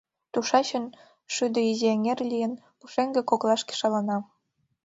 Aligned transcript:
Тушечын, 0.33 0.85
шӱдӧ 1.33 1.61
изи 1.71 1.87
эҥер 1.93 2.19
лийын, 2.31 2.53
пушеҥге 2.79 3.21
коклашке 3.29 3.73
шалана. 3.79 4.17